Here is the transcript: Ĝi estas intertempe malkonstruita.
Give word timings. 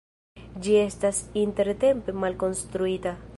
Ĝi 0.67 0.71
estas 0.83 1.19
intertempe 1.43 2.17
malkonstruita. 2.25 3.15